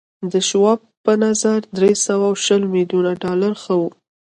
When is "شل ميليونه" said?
2.43-3.11